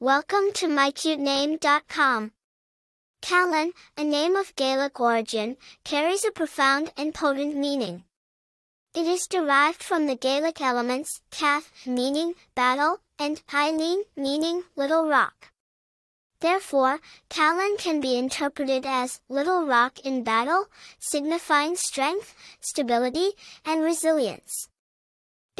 Welcome 0.00 0.52
to 0.54 0.68
mycutename.com. 0.68 2.30
Callan, 3.20 3.72
a 3.96 4.04
name 4.04 4.36
of 4.36 4.54
Gaelic 4.54 5.00
origin, 5.00 5.56
carries 5.82 6.24
a 6.24 6.30
profound 6.30 6.92
and 6.96 7.12
potent 7.12 7.56
meaning. 7.56 8.04
It 8.94 9.08
is 9.08 9.26
derived 9.26 9.82
from 9.82 10.06
the 10.06 10.14
Gaelic 10.14 10.60
elements, 10.60 11.20
cath, 11.32 11.72
meaning 11.84 12.34
battle, 12.54 13.00
and 13.18 13.42
Eileen, 13.52 14.04
meaning 14.14 14.62
little 14.76 15.08
rock. 15.08 15.50
Therefore, 16.38 17.00
Callan 17.28 17.76
can 17.76 18.00
be 18.00 18.16
interpreted 18.16 18.86
as 18.86 19.20
little 19.28 19.66
rock 19.66 19.98
in 20.06 20.22
battle, 20.22 20.66
signifying 21.00 21.74
strength, 21.74 22.36
stability, 22.60 23.32
and 23.64 23.82
resilience. 23.82 24.68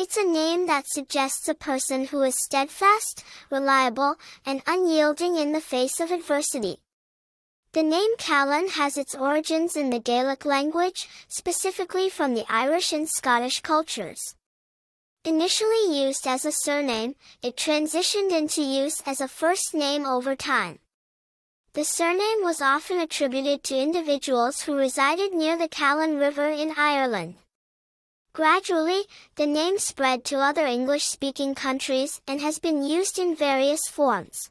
It's 0.00 0.16
a 0.16 0.22
name 0.22 0.68
that 0.68 0.86
suggests 0.86 1.48
a 1.48 1.54
person 1.54 2.06
who 2.06 2.22
is 2.22 2.36
steadfast, 2.38 3.24
reliable, 3.50 4.14
and 4.46 4.62
unyielding 4.64 5.34
in 5.34 5.50
the 5.50 5.60
face 5.60 5.98
of 5.98 6.12
adversity. 6.12 6.77
The 7.73 7.82
name 7.82 8.16
Callan 8.16 8.68
has 8.68 8.96
its 8.96 9.16
origins 9.16 9.76
in 9.76 9.90
the 9.90 9.98
Gaelic 9.98 10.45
language, 10.45 11.09
specifically 11.26 12.09
from 12.09 12.34
the 12.34 12.46
Irish 12.48 12.92
and 12.92 13.09
Scottish 13.09 13.59
cultures. 13.59 14.37
Initially 15.24 16.01
used 16.04 16.28
as 16.28 16.45
a 16.45 16.52
surname, 16.52 17.16
it 17.42 17.56
transitioned 17.56 18.30
into 18.30 18.62
use 18.62 19.02
as 19.04 19.20
a 19.20 19.26
first 19.26 19.74
name 19.74 20.06
over 20.06 20.37
time. 20.37 20.78
The 21.73 21.82
surname 21.82 22.45
was 22.45 22.62
often 22.62 23.01
attributed 23.01 23.65
to 23.65 23.76
individuals 23.76 24.60
who 24.60 24.76
resided 24.76 25.34
near 25.34 25.59
the 25.59 25.66
Callan 25.66 26.18
River 26.18 26.48
in 26.48 26.74
Ireland. 26.76 27.34
Gradually, 28.32 29.05
the 29.37 29.46
name 29.46 29.78
spread 29.78 30.24
to 30.24 30.38
other 30.38 30.66
English-speaking 30.66 31.55
countries 31.55 32.20
and 32.27 32.41
has 32.41 32.59
been 32.59 32.84
used 32.84 33.18
in 33.18 33.34
various 33.34 33.88
forms. 33.88 34.51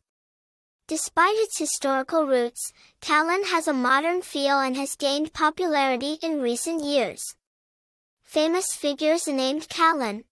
Despite 0.87 1.35
its 1.37 1.57
historical 1.57 2.25
roots, 2.25 2.71
Callan 3.01 3.43
has 3.45 3.67
a 3.67 3.73
modern 3.73 4.21
feel 4.21 4.59
and 4.59 4.75
has 4.77 4.95
gained 4.95 5.33
popularity 5.33 6.17
in 6.21 6.41
recent 6.41 6.83
years. 6.83 7.35
Famous 8.23 8.73
figures 8.73 9.27
named 9.27 9.69
Callan. 9.69 10.23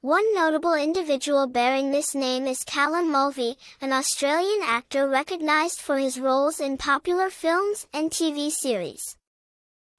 One 0.00 0.34
notable 0.34 0.74
individual 0.74 1.46
bearing 1.46 1.90
this 1.90 2.14
name 2.14 2.46
is 2.46 2.62
Callan 2.62 3.10
Mulvey, 3.10 3.56
an 3.80 3.92
Australian 3.92 4.60
actor 4.62 5.08
recognized 5.08 5.80
for 5.80 5.96
his 5.96 6.20
roles 6.20 6.60
in 6.60 6.76
popular 6.76 7.30
films 7.30 7.86
and 7.92 8.10
TV 8.10 8.50
series. 8.50 9.16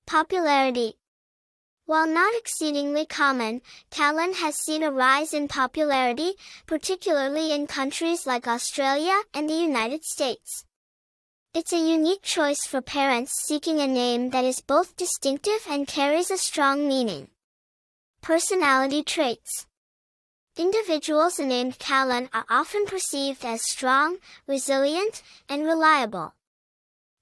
Popularity 0.05 0.97
while 1.85 2.07
not 2.07 2.33
exceedingly 2.35 3.05
common, 3.05 3.61
Callan 3.91 4.33
has 4.33 4.55
seen 4.55 4.83
a 4.83 4.91
rise 4.91 5.33
in 5.33 5.47
popularity, 5.47 6.33
particularly 6.65 7.51
in 7.51 7.67
countries 7.67 8.25
like 8.25 8.47
Australia 8.47 9.21
and 9.33 9.49
the 9.49 9.53
United 9.53 10.03
States. 10.03 10.65
It's 11.53 11.71
a 11.71 11.77
unique 11.77 12.21
choice 12.21 12.65
for 12.65 12.81
parents 12.81 13.31
seeking 13.47 13.79
a 13.79 13.87
name 13.87 14.31
that 14.31 14.43
is 14.43 14.61
both 14.61 14.97
distinctive 14.97 15.65
and 15.69 15.87
carries 15.87 16.29
a 16.29 16.37
strong 16.37 16.87
meaning. 16.87 17.29
Personality 18.21 19.03
traits. 19.03 19.67
Individuals 20.57 21.37
named 21.39 21.79
Callan 21.79 22.29
are 22.33 22.45
often 22.49 22.85
perceived 22.85 23.45
as 23.45 23.61
strong, 23.61 24.17
resilient, 24.47 25.21
and 25.47 25.63
reliable. 25.63 26.33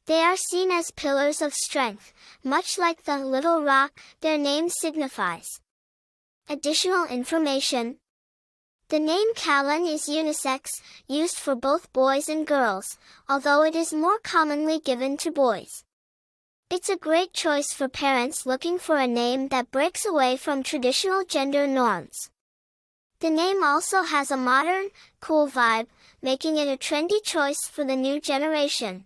They 0.05 0.21
are 0.21 0.35
seen 0.35 0.69
as 0.69 0.91
pillars 0.91 1.41
of 1.41 1.53
strength, 1.53 2.11
much 2.43 2.77
like 2.77 3.03
the 3.03 3.17
little 3.19 3.63
rock 3.63 3.97
their 4.19 4.37
name 4.37 4.67
signifies. 4.67 5.61
Additional 6.49 7.05
information. 7.05 7.99
The 8.89 8.99
name 8.99 9.33
Callan 9.33 9.87
is 9.87 10.09
unisex, 10.09 10.81
used 11.07 11.37
for 11.37 11.55
both 11.55 11.93
boys 11.93 12.27
and 12.27 12.45
girls, 12.45 12.97
although 13.29 13.63
it 13.63 13.75
is 13.75 13.93
more 13.93 14.19
commonly 14.19 14.79
given 14.79 15.15
to 15.17 15.31
boys. 15.31 15.85
It's 16.69 16.89
a 16.89 16.97
great 16.97 17.31
choice 17.31 17.71
for 17.71 17.87
parents 17.87 18.45
looking 18.45 18.79
for 18.79 18.97
a 18.97 19.07
name 19.07 19.47
that 19.49 19.71
breaks 19.71 20.05
away 20.05 20.35
from 20.35 20.63
traditional 20.63 21.23
gender 21.23 21.65
norms. 21.65 22.29
The 23.19 23.29
name 23.29 23.63
also 23.63 24.03
has 24.03 24.31
a 24.31 24.37
modern, 24.37 24.89
cool 25.21 25.47
vibe, 25.47 25.87
making 26.21 26.57
it 26.57 26.67
a 26.67 26.75
trendy 26.75 27.23
choice 27.23 27.67
for 27.67 27.85
the 27.85 27.95
new 27.95 28.19
generation. 28.19 29.05